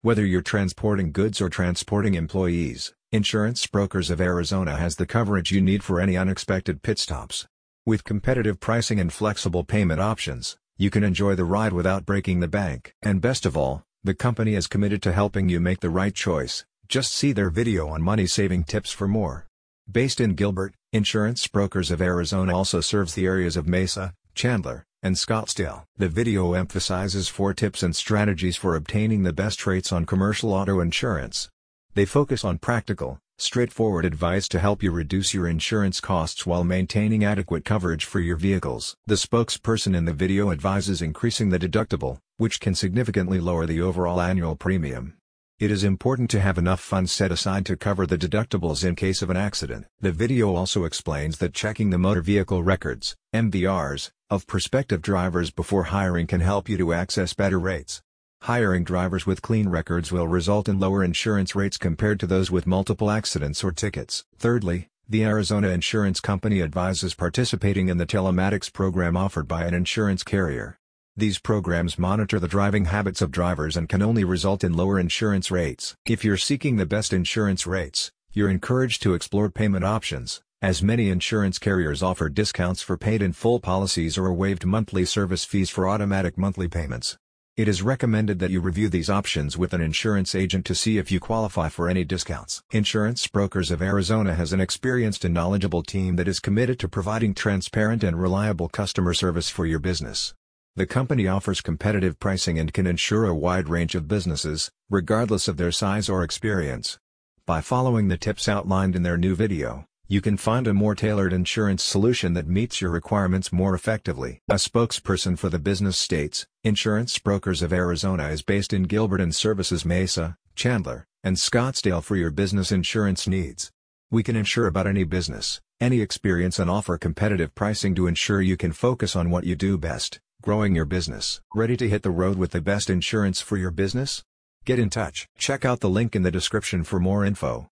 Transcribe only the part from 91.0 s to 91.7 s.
you qualify